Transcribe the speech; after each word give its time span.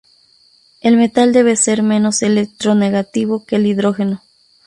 El 0.79 0.97
metal 0.97 1.31
debe 1.31 1.55
ser 1.55 1.83
menos 1.83 2.23
electronegativo 2.23 3.45
que 3.45 3.57
el 3.57 3.67
hidrógeno. 3.67 4.23